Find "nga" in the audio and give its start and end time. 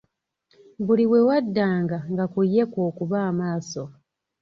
2.11-2.25